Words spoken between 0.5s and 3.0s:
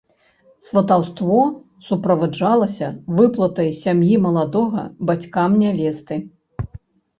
Сватаўство суправаджалася